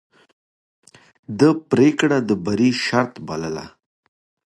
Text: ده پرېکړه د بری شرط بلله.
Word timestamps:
ده 1.39 1.49
پرېکړه 1.71 2.17
د 2.27 2.31
بری 2.45 2.69
شرط 2.85 3.13
بلله. 3.27 3.65